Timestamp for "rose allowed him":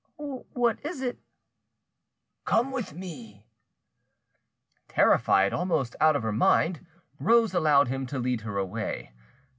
7.19-8.07